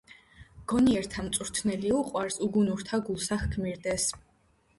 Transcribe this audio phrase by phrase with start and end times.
[0.71, 4.09] გონიერთა მწვრთელი უყვარს, უგუნურთა გულსა ჰგმირდეს.